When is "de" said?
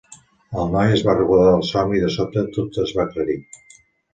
2.07-2.09